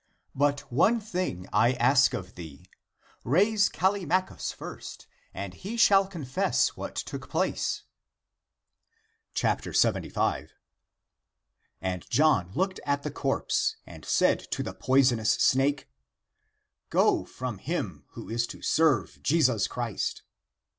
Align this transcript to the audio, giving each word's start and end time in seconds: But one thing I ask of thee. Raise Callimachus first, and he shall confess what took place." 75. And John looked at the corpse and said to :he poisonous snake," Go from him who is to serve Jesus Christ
But 0.33 0.61
one 0.73 0.99
thing 0.99 1.47
I 1.53 1.73
ask 1.73 2.15
of 2.15 2.33
thee. 2.33 2.65
Raise 3.23 3.69
Callimachus 3.69 4.51
first, 4.51 5.05
and 5.31 5.53
he 5.53 5.77
shall 5.77 6.07
confess 6.07 6.69
what 6.75 6.95
took 6.95 7.29
place." 7.29 7.83
75. 9.35 10.53
And 11.83 12.09
John 12.09 12.51
looked 12.55 12.79
at 12.83 13.03
the 13.03 13.11
corpse 13.11 13.75
and 13.85 14.03
said 14.03 14.39
to 14.49 14.63
:he 14.63 14.71
poisonous 14.71 15.33
snake," 15.33 15.87
Go 16.99 17.23
from 17.23 17.59
him 17.59 18.05
who 18.13 18.27
is 18.27 18.47
to 18.47 18.63
serve 18.63 19.21
Jesus 19.21 19.67
Christ 19.67 20.23